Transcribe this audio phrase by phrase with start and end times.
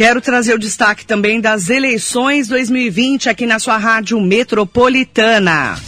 [0.00, 5.78] Quero trazer o destaque também das eleições 2020 aqui na sua rádio metropolitana.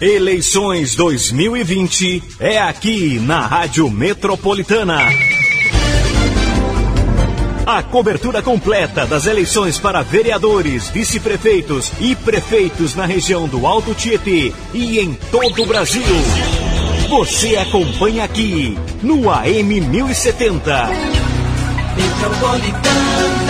[0.00, 4.98] Eleições 2020 é aqui na Rádio Metropolitana.
[7.64, 14.52] A cobertura completa das eleições para vereadores, vice-prefeitos e prefeitos na região do Alto Tietê
[14.72, 16.02] e em todo o Brasil.
[17.08, 20.88] Você acompanha aqui no AM 1070.
[21.96, 23.43] Metropolitana.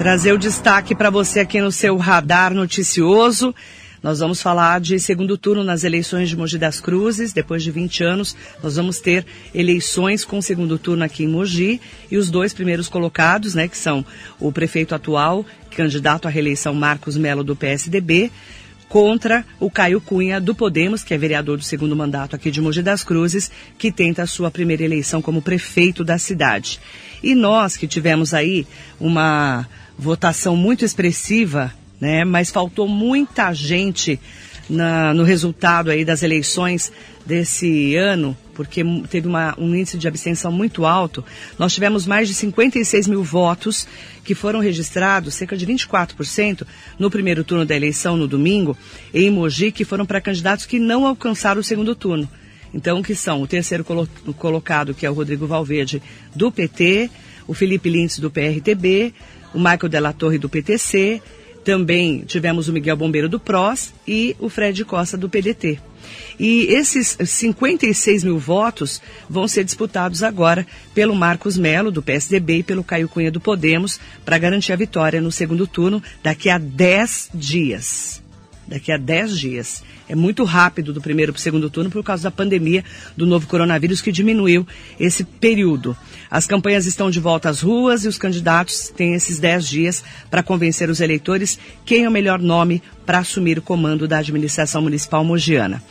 [0.00, 3.54] Trazer o destaque para você aqui no seu radar noticioso.
[4.02, 7.34] Nós vamos falar de segundo turno nas eleições de Mogi das Cruzes.
[7.34, 11.82] Depois de 20 anos, nós vamos ter eleições com segundo turno aqui em Mogi.
[12.10, 14.02] E os dois primeiros colocados, né, que são
[14.38, 18.32] o prefeito atual, candidato à reeleição Marcos Melo do PSDB,
[18.88, 22.80] contra o Caio Cunha do Podemos, que é vereador do segundo mandato aqui de Mogi
[22.80, 26.80] das Cruzes, que tenta a sua primeira eleição como prefeito da cidade.
[27.22, 28.66] E nós que tivemos aí
[28.98, 29.68] uma
[30.00, 32.24] votação muito expressiva né?
[32.24, 34.18] Mas faltou muita gente
[34.68, 36.90] na, no resultado aí das eleições
[37.26, 41.24] desse ano, porque teve uma, um índice de abstenção muito alto.
[41.58, 43.86] Nós tivemos mais de 56 mil votos
[44.24, 46.66] que foram registrados, cerca de 24%,
[46.98, 48.76] no primeiro turno da eleição, no domingo,
[49.12, 52.28] em Mogi, que foram para candidatos que não alcançaram o segundo turno.
[52.72, 56.00] Então, que são o terceiro colo colocado, que é o Rodrigo Valverde,
[56.34, 57.10] do PT,
[57.48, 59.12] o Felipe Lintz, do PRTB,
[59.54, 61.22] o Michael Della Torre, do PTC,
[61.64, 65.78] também tivemos o Miguel Bombeiro do PROS e o Fred Costa do PDT.
[66.38, 72.62] E esses 56 mil votos vão ser disputados agora pelo Marcos Melo, do PSDB, e
[72.62, 77.30] pelo Caio Cunha do Podemos, para garantir a vitória no segundo turno daqui a 10
[77.34, 78.19] dias.
[78.70, 79.82] Daqui a 10 dias.
[80.08, 82.84] É muito rápido do primeiro para o segundo turno por causa da pandemia
[83.16, 84.64] do novo coronavírus que diminuiu
[84.98, 85.96] esse período.
[86.30, 90.44] As campanhas estão de volta às ruas e os candidatos têm esses 10 dias para
[90.44, 95.24] convencer os eleitores quem é o melhor nome para assumir o comando da administração municipal
[95.24, 95.82] mogiana.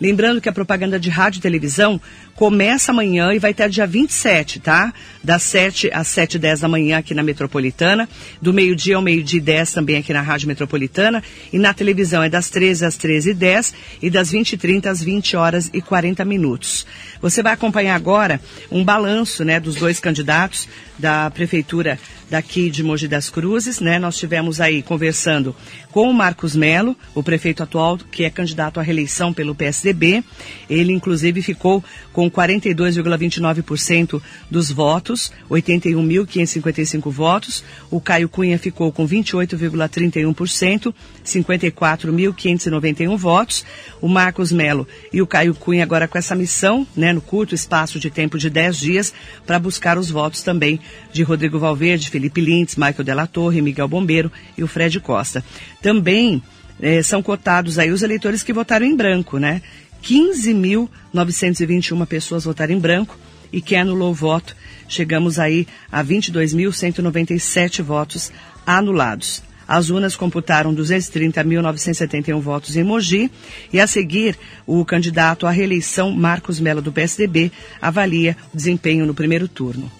[0.00, 2.00] Lembrando que a propaganda de rádio e televisão
[2.36, 4.94] começa amanhã e vai até dia 27, tá?
[5.24, 8.08] Das 7 às 7 e 10 da manhã aqui na Metropolitana,
[8.40, 11.20] do meio-dia ao meio-dia e 10 também aqui na Rádio Metropolitana,
[11.52, 14.88] e na televisão é das 13 às 13 e 10 e das 20 e 30
[14.88, 16.86] às 20 horas e 40 minutos.
[17.20, 21.98] Você vai acompanhar agora um balanço, né, dos dois candidatos da Prefeitura
[22.30, 23.98] daqui de Mogi das Cruzes, né?
[23.98, 25.56] Nós tivemos aí conversando
[25.90, 30.22] com o Marcos Melo, o prefeito atual, que é candidato à reeleição pelo PSDB.
[30.68, 31.82] Ele, inclusive, ficou
[32.12, 34.20] com 42,29%
[34.50, 37.64] dos votos, 81.555 votos.
[37.90, 40.92] O Caio Cunha ficou com 28,31%,
[41.24, 43.64] 54.591 votos.
[44.00, 47.98] O Marcos Melo e o Caio Cunha agora com essa missão, né, no curto espaço
[47.98, 49.14] de tempo de 10 dias,
[49.46, 50.78] para buscar os votos também
[51.12, 55.44] de Rodrigo Valverde, Felipe Lintz, Michael Della Torre, Miguel Bombeiro e o Fred Costa.
[55.82, 56.42] Também
[56.80, 59.62] eh, são cotados aí os eleitores que votaram em branco, né?
[60.02, 63.18] 15.921 pessoas votaram em branco
[63.52, 64.56] e quem anulou o voto,
[64.86, 68.30] chegamos aí a 22.197 votos
[68.66, 69.42] anulados.
[69.66, 73.30] As urnas computaram 230.971 votos em Mogi
[73.70, 79.12] e a seguir o candidato à reeleição Marcos Mello do PSDB avalia o desempenho no
[79.12, 79.92] primeiro turno.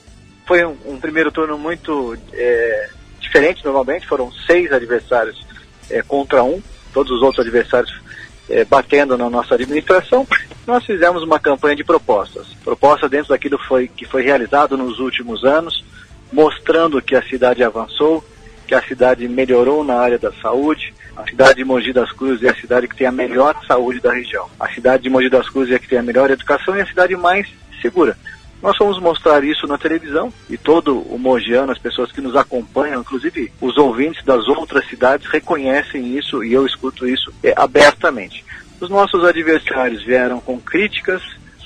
[0.48, 2.88] Foi um, um primeiro turno muito é,
[3.20, 5.46] diferente normalmente, foram seis adversários
[5.90, 8.00] é, contra um, todos os outros adversários
[8.48, 10.26] é, batendo na nossa administração.
[10.66, 15.44] Nós fizemos uma campanha de propostas, propostas dentro daquilo foi, que foi realizado nos últimos
[15.44, 15.84] anos,
[16.32, 18.24] mostrando que a cidade avançou,
[18.66, 20.94] que a cidade melhorou na área da saúde.
[21.14, 24.14] A cidade de Mogi das Cruzes é a cidade que tem a melhor saúde da
[24.14, 24.48] região.
[24.58, 26.86] A cidade de Mogi das Cruzes é a que tem a melhor educação e a
[26.86, 27.46] cidade mais
[27.82, 28.16] segura.
[28.62, 33.00] Nós vamos mostrar isso na televisão e todo o mogiano, as pessoas que nos acompanham,
[33.00, 38.44] inclusive os ouvintes das outras cidades, reconhecem isso e eu escuto isso é, abertamente.
[38.80, 41.22] Os nossos adversários vieram com críticas,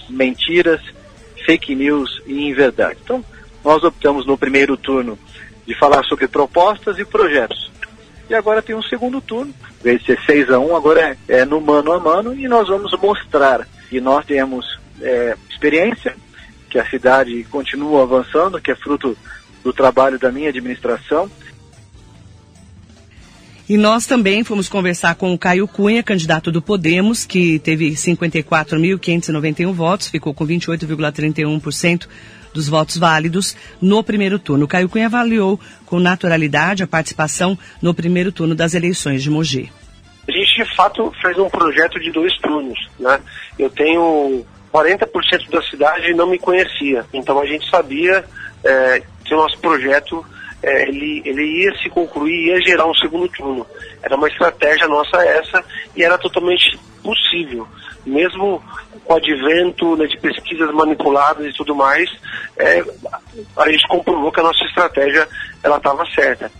[0.08, 0.80] mentiras,
[1.46, 2.98] fake news e inverdade.
[3.02, 3.24] Então,
[3.64, 5.18] nós optamos no primeiro turno
[5.66, 7.70] de falar sobre propostas e projetos.
[8.28, 11.40] E agora tem um segundo turno, em vez de ser 6 a 1, agora é,
[11.40, 16.16] é, no mano a mano, e nós vamos mostrar que nós temos é, experiência,
[16.72, 19.14] que a cidade continua avançando, que é fruto
[19.62, 21.30] do trabalho da minha administração.
[23.68, 29.72] E nós também fomos conversar com o Caio Cunha, candidato do Podemos, que teve 54.591
[29.72, 32.08] votos, ficou com 28,31%
[32.54, 34.64] dos votos válidos no primeiro turno.
[34.64, 39.70] O Caio Cunha avaliou com naturalidade a participação no primeiro turno das eleições de Mogi.
[40.26, 42.78] A gente, de fato, fez um projeto de dois turnos.
[42.98, 43.20] Né?
[43.58, 48.24] Eu tenho 40% da cidade não me conhecia, então a gente sabia
[48.64, 50.24] é, que o nosso projeto
[50.62, 53.66] é, ele, ele ia se concluir, ia gerar um segundo turno.
[54.02, 55.64] Era uma estratégia nossa essa
[55.96, 57.66] e era totalmente possível.
[58.06, 58.62] Mesmo
[59.04, 62.08] com o advento né, de pesquisas manipuladas e tudo mais,
[62.56, 62.84] é,
[63.56, 65.28] a gente comprovou que a nossa estratégia
[65.62, 66.50] ela estava certa.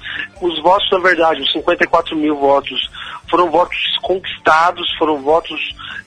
[0.40, 2.90] Os votos, na verdade, os 54 mil votos,
[3.32, 5.58] foram votos conquistados, foram votos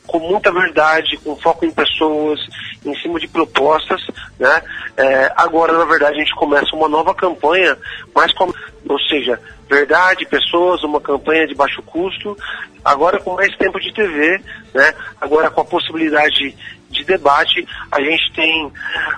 [0.06, 2.40] com muita verdade, com foco em pessoas,
[2.86, 4.00] em cima de propostas,
[4.40, 4.62] né?
[4.96, 7.76] É, agora, na verdade, a gente começa uma nova campanha,
[8.14, 8.54] mais com,
[8.88, 12.38] ou seja, verdade, pessoas, uma campanha de baixo custo,
[12.84, 14.40] agora com mais tempo de TV,
[14.72, 14.94] né?
[15.20, 16.56] Agora com a possibilidade
[16.92, 18.72] de debate, a gente tem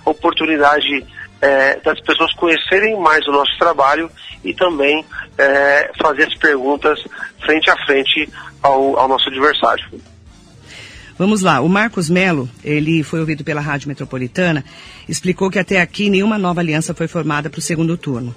[0.05, 1.05] oportunidade
[1.41, 4.09] é, das pessoas conhecerem mais o nosso trabalho
[4.47, 5.03] e também
[5.37, 7.03] é, fazer as perguntas
[7.45, 8.29] frente a frente
[8.63, 9.85] ao, ao nosso adversário.
[11.19, 14.63] Vamos lá, o Marcos Melo, ele foi ouvido pela Rádio Metropolitana,
[15.09, 18.35] explicou que até aqui nenhuma nova aliança foi formada para o segundo turno.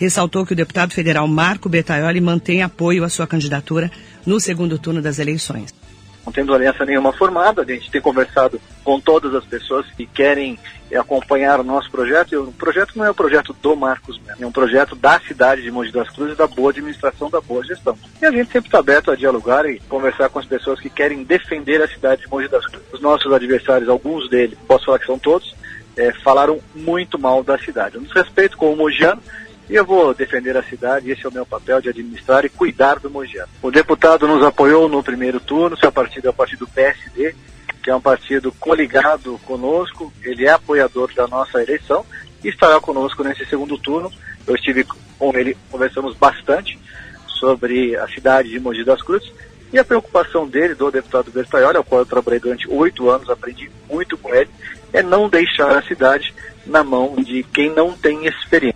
[0.00, 3.90] Ressaltou que o deputado federal Marco Betaioli mantém apoio à sua candidatura
[4.24, 5.81] no segundo turno das eleições
[6.24, 10.58] não tendo aliança nenhuma formada, a gente tem conversado com todas as pessoas que querem
[10.94, 12.32] acompanhar o nosso projeto.
[12.32, 15.70] E o projeto não é o projeto do Marcos é um projeto da cidade de
[15.70, 17.96] Mogi das Cruzes, da boa administração, da boa gestão.
[18.20, 21.24] E a gente sempre está aberto a dialogar e conversar com as pessoas que querem
[21.24, 22.86] defender a cidade de Mogi das Cruzes.
[22.92, 25.54] Os nossos adversários, alguns deles, posso falar que são todos,
[25.96, 27.96] é, falaram muito mal da cidade.
[27.96, 29.22] Eu nos respeito como mogiano,
[29.68, 32.98] e eu vou defender a cidade, esse é o meu papel de administrar e cuidar
[32.98, 33.48] do Mogiano.
[33.62, 37.34] O deputado nos apoiou no primeiro turno, seu partido é o partido PSD,
[37.82, 42.04] que é um partido coligado conosco, ele é apoiador da nossa eleição
[42.42, 44.10] e estará conosco nesse segundo turno.
[44.46, 44.84] Eu estive
[45.18, 46.78] com ele, conversamos bastante
[47.26, 49.32] sobre a cidade de Mogi das Cruzes
[49.72, 53.70] e a preocupação dele, do deputado Bertaioli, ao qual eu trabalhei durante oito anos, aprendi
[53.90, 54.50] muito com ele,
[54.92, 56.34] é não deixar a cidade
[56.66, 58.71] na mão de quem não tem experiência.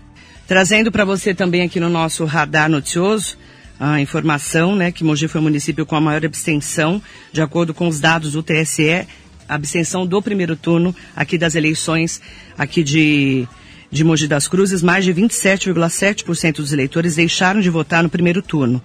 [0.46, 3.36] Trazendo para você também aqui no nosso radar noticioso
[3.78, 7.02] a informação, né, que Mogi foi o município com a maior abstenção,
[7.32, 9.06] de acordo com os dados do TSE,
[9.48, 12.22] abstenção do primeiro turno aqui das eleições
[12.56, 13.46] aqui de
[13.90, 18.82] de Mogi das Cruzes, mais de 27,7% dos eleitores deixaram de votar no primeiro turno.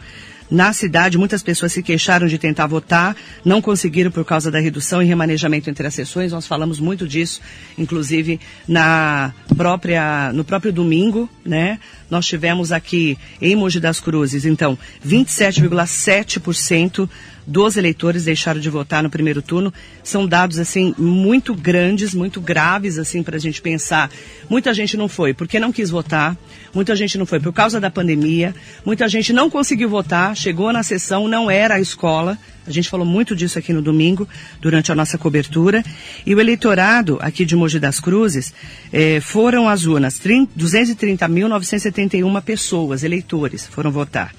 [0.51, 3.15] Na cidade, muitas pessoas se queixaram de tentar votar,
[3.45, 6.33] não conseguiram por causa da redução e remanejamento entre as sessões.
[6.33, 7.39] Nós falamos muito disso,
[7.77, 8.37] inclusive
[8.67, 11.79] na própria, no próprio domingo, né?
[12.09, 14.77] Nós tivemos aqui em Mogi das Cruzes, então,
[15.07, 17.07] 27,7%
[17.51, 19.73] dos eleitores deixaram de votar no primeiro turno.
[20.03, 24.09] São dados, assim, muito grandes, muito graves, assim, para a gente pensar.
[24.49, 26.37] Muita gente não foi porque não quis votar,
[26.73, 28.55] muita gente não foi por causa da pandemia,
[28.85, 32.37] muita gente não conseguiu votar, chegou na sessão, não era a escola.
[32.65, 34.25] A gente falou muito disso aqui no domingo,
[34.61, 35.83] durante a nossa cobertura.
[36.25, 38.53] E o eleitorado aqui de Mogi das Cruzes
[38.93, 44.33] eh, foram às urnas 230.971 pessoas, eleitores, foram votar.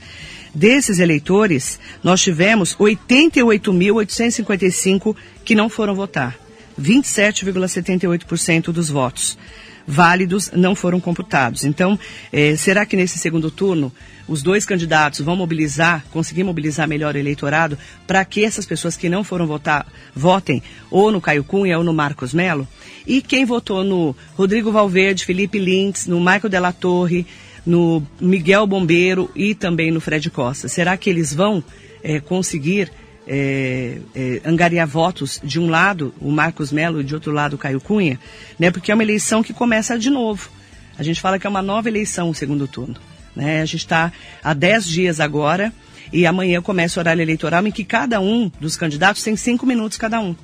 [0.54, 6.36] Desses eleitores, nós tivemos 88.855 que não foram votar.
[6.78, 9.38] 27,78% dos votos
[9.86, 11.64] válidos não foram computados.
[11.64, 11.98] Então,
[12.32, 13.92] eh, será que nesse segundo turno
[14.28, 17.76] os dois candidatos vão mobilizar, conseguir mobilizar melhor o eleitorado
[18.06, 21.92] para que essas pessoas que não foram votar votem ou no Caio Cunha ou no
[21.92, 22.66] Marcos Melo?
[23.06, 27.26] E quem votou no Rodrigo Valverde, Felipe Lintz, no Michael Della Torre,
[27.64, 30.68] no Miguel Bombeiro e também no Fred Costa.
[30.68, 31.62] Será que eles vão
[32.02, 32.90] é, conseguir
[33.26, 37.58] é, é, angariar votos de um lado, o Marcos Melo, e de outro lado, o
[37.58, 38.18] Caio Cunha?
[38.58, 38.70] Né?
[38.70, 40.50] Porque é uma eleição que começa de novo.
[40.98, 42.96] A gente fala que é uma nova eleição, o segundo turno.
[43.34, 43.62] Né?
[43.62, 45.72] A gente está há 10 dias agora
[46.12, 49.96] e amanhã começa o horário eleitoral em que cada um dos candidatos tem cinco minutos
[49.96, 50.36] cada um.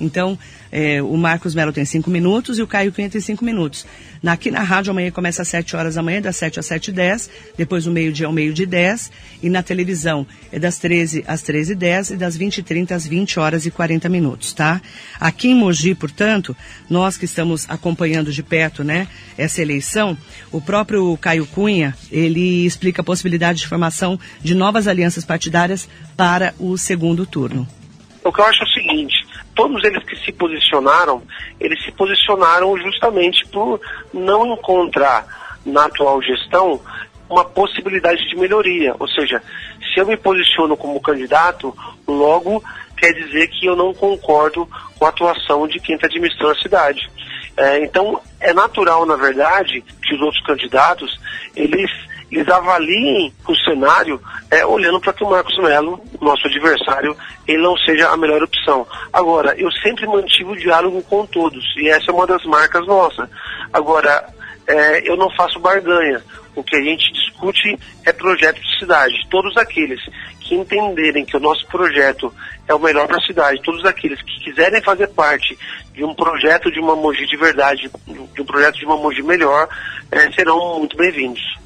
[0.00, 0.38] Então,
[0.70, 3.86] é, o Marcos Melo tem cinco minutos e o Caio Cunha tem cinco minutos.
[4.22, 6.88] Na, aqui na rádio amanhã começa às 7 horas da manhã, das 7 às 7
[6.88, 9.10] e 10, depois o meio-dia ao meio-dia 10,
[9.42, 12.94] e na televisão é das 13 às 13 e 10 e das 20 e 30
[12.94, 14.80] às 20 horas e 40 minutos, tá?
[15.20, 16.56] Aqui em Mogi, portanto,
[16.88, 20.16] nós que estamos acompanhando de perto, né, essa eleição,
[20.50, 26.54] o próprio Caio Cunha, ele explica a possibilidade de formação de novas alianças partidárias para
[26.58, 27.66] o segundo turno.
[28.24, 29.25] O que eu acho é o seguinte,
[29.56, 31.22] todos eles que se posicionaram,
[31.58, 33.80] eles se posicionaram justamente por
[34.12, 35.26] não encontrar
[35.64, 36.80] na atual gestão
[37.28, 38.94] uma possibilidade de melhoria.
[39.00, 39.42] Ou seja,
[39.92, 41.74] se eu me posiciono como candidato,
[42.06, 42.62] logo
[42.96, 47.10] quer dizer que eu não concordo com a atuação de quem está administrando a cidade.
[47.56, 51.18] É, então, é natural, na verdade, que os outros candidatos,
[51.54, 51.90] eles
[52.30, 57.16] eles avaliem o cenário é, olhando para que o Marcos Melo, nosso adversário,
[57.46, 58.86] ele não seja a melhor opção.
[59.12, 63.28] Agora, eu sempre mantive o diálogo com todos, e essa é uma das marcas nossas.
[63.72, 64.28] Agora,
[64.66, 66.22] é, eu não faço barganha.
[66.56, 69.14] O que a gente discute é projeto de cidade.
[69.30, 70.00] Todos aqueles
[70.40, 72.32] que entenderem que o nosso projeto
[72.66, 75.56] é o melhor para a cidade, todos aqueles que quiserem fazer parte
[75.92, 79.68] de um projeto de uma Mogi de verdade, de um projeto de uma Mogi melhor,
[80.10, 81.65] é, serão muito bem-vindos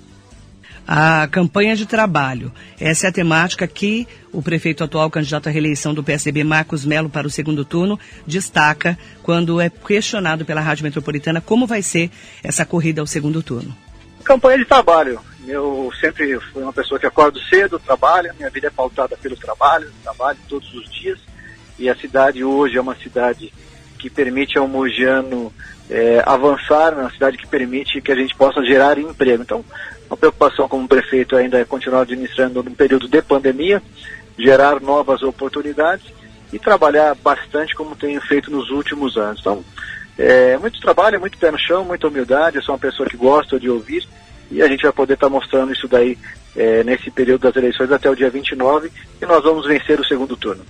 [0.86, 2.52] a campanha de trabalho.
[2.80, 7.08] Essa é a temática que o prefeito atual, candidato à reeleição do PSDB, Marcos Melo,
[7.08, 12.10] para o segundo turno, destaca quando é questionado pela Rádio Metropolitana como vai ser
[12.42, 13.76] essa corrida ao segundo turno.
[14.24, 15.20] Campanha de trabalho.
[15.46, 19.90] Eu sempre fui uma pessoa que acordo cedo, trabalho, minha vida é pautada pelo trabalho,
[20.02, 21.18] trabalho todos os dias.
[21.78, 23.52] E a cidade hoje é uma cidade
[24.00, 25.52] que permite ao mogiano
[25.90, 29.42] é, avançar, uma cidade que permite que a gente possa gerar emprego.
[29.42, 29.64] Então,
[30.08, 33.82] a preocupação como prefeito ainda é continuar administrando num período de pandemia,
[34.38, 36.06] gerar novas oportunidades
[36.52, 39.40] e trabalhar bastante como tenho feito nos últimos anos.
[39.40, 39.64] Então,
[40.18, 42.56] é muito trabalho, muito pé no chão, muita humildade.
[42.56, 44.06] Eu sou uma pessoa que gosta de ouvir
[44.50, 46.18] e a gente vai poder estar tá mostrando isso daí
[46.56, 48.90] é, nesse período das eleições até o dia 29
[49.20, 50.64] e nós vamos vencer o segundo turno.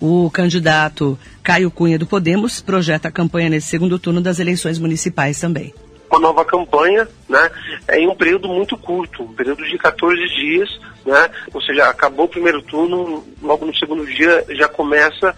[0.00, 5.38] O candidato Caio Cunha do Podemos projeta a campanha nesse segundo turno das eleições municipais
[5.38, 5.74] também
[6.10, 7.50] uma nova campanha, né,
[7.92, 12.28] em um período muito curto, um período de 14 dias, né, ou seja, acabou o
[12.28, 15.34] primeiro turno, logo no segundo dia já começa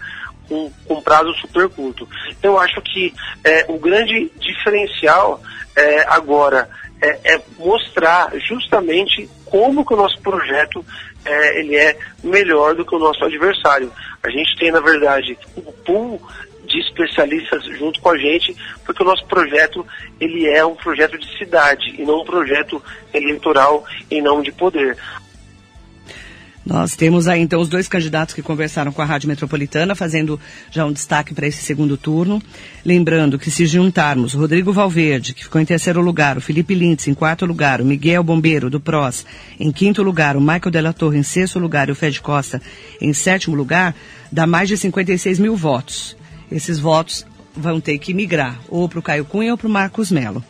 [0.49, 2.07] com, com prazo super curto.
[2.41, 5.41] Eu acho que é, o grande diferencial
[5.75, 6.69] é, agora
[7.03, 10.83] é, é, mostrar justamente como que o nosso projeto
[11.25, 13.91] é, ele é melhor do que o nosso adversário.
[14.23, 16.21] A gente tem, na verdade, um pool
[16.65, 18.55] de especialistas junto com a gente,
[18.85, 19.85] porque o nosso projeto
[20.17, 22.81] ele é um projeto de cidade e não um projeto
[23.13, 24.97] eleitoral em nome de poder.
[26.65, 30.39] Nós temos aí então os dois candidatos que conversaram com a Rádio Metropolitana, fazendo
[30.71, 32.41] já um destaque para esse segundo turno.
[32.85, 37.13] Lembrando que se juntarmos Rodrigo Valverde, que ficou em terceiro lugar, o Felipe Lintz em
[37.13, 39.25] quarto lugar, o Miguel Bombeiro do PROS
[39.59, 42.61] em quinto lugar, o Michael Della Torre em sexto lugar e o Fed Costa
[43.01, 43.93] em sétimo lugar,
[44.31, 46.15] dá mais de 56 mil votos
[46.53, 50.11] esses votos vão ter que migrar ou para o Caio Cunha ou para o Marcos
[50.11, 50.43] Melo.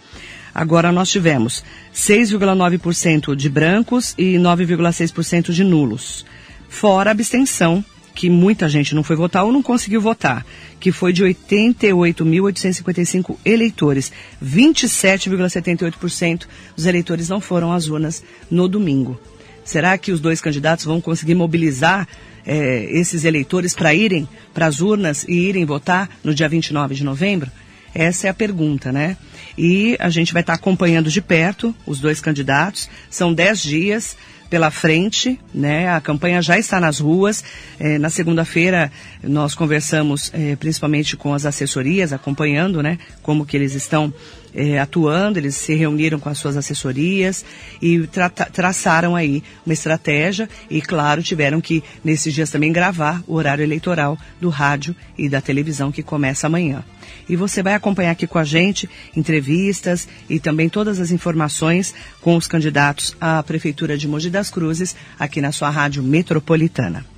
[0.54, 6.26] Agora nós tivemos 6,9% de brancos e 9,6% de nulos.
[6.70, 7.84] Fora a abstenção,
[8.14, 10.46] que muita gente não foi votar ou não conseguiu votar,
[10.80, 14.12] que foi de 88.855 eleitores.
[14.44, 16.46] 27,78%
[16.76, 19.20] dos eleitores não foram às urnas no domingo.
[19.64, 22.06] Será que os dois candidatos vão conseguir mobilizar
[22.46, 27.04] é, esses eleitores para irem para as urnas e irem votar no dia 29 de
[27.04, 27.50] novembro?
[27.94, 29.18] Essa é a pergunta, né?
[29.58, 32.90] E a gente vai estar acompanhando de perto os dois candidatos.
[33.10, 34.18] São dez dias
[34.50, 35.90] pela frente, né?
[35.90, 37.44] A campanha já está nas ruas.
[37.80, 38.92] É, na segunda-feira
[39.24, 43.00] nós conversamos é, principalmente com as assessorias, acompanhando, né?
[43.22, 44.14] Como que eles estão
[44.54, 47.44] é, atuando, eles se reuniram com as suas assessorias
[47.82, 53.34] e tra traçaram aí uma estratégia e, claro, tiveram que, nesses dias também, gravar o
[53.34, 56.84] horário eleitoral do rádio e da televisão que começa amanhã.
[57.28, 62.36] E você vai acompanhar aqui com a gente entrevistas e também todas as informações com
[62.36, 67.13] os candidatos à Prefeitura de Mogi das Cruzes aqui na sua rádio metropolitana.